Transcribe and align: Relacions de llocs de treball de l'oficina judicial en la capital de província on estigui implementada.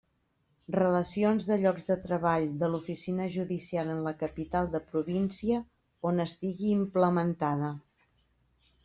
Relacions 0.75 1.43
de 1.49 1.57
llocs 1.65 1.83
de 1.91 1.97
treball 2.05 2.47
de 2.63 2.69
l'oficina 2.75 3.27
judicial 3.35 3.91
en 3.97 4.01
la 4.07 4.13
capital 4.23 4.71
de 4.77 4.81
província 4.95 5.61
on 6.13 6.25
estigui 6.25 6.73
implementada. 6.79 7.71